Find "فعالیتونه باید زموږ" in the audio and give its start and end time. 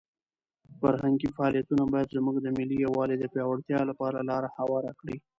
1.35-2.35